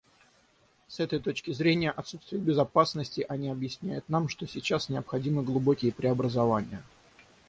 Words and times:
С 0.87 0.99
этой 0.99 1.19
точки 1.19 1.53
зрения 1.53 1.91
отсутствия 1.91 2.39
безопасности 2.39 3.23
они 3.29 3.49
объясняют 3.49 4.09
нам, 4.09 4.29
что 4.29 4.47
сейчас 4.47 4.89
необходимы 4.89 5.43
глубокие 5.43 5.91
преобразования. 5.91 6.81